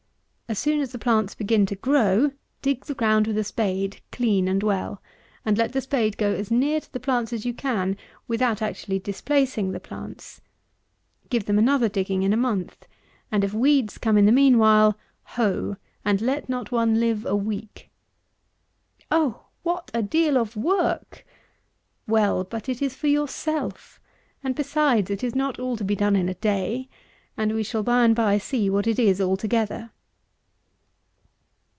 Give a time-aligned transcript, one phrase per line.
[0.51, 4.49] As soon as the plants begin to grow, dig the ground with a spade clean
[4.49, 5.01] and well,
[5.45, 7.95] and let the spade go as near to the plants as you can
[8.27, 10.41] without actually displacing the plants.
[11.29, 12.85] Give them another digging in a month;
[13.31, 17.33] and, if weeds come in the mean while, hoe, and let not one live a
[17.33, 17.89] week.
[19.09, 19.45] Oh!
[19.63, 21.25] "what a deal of work!"
[22.07, 22.43] Well!
[22.43, 24.01] but it is for yourself,
[24.43, 26.89] and, besides, it is not all to be done in a day;
[27.37, 29.91] and we shall by and by see what it is altogether.